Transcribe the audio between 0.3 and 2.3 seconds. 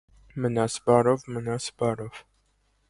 Մնաս բարով, մնաս բարով: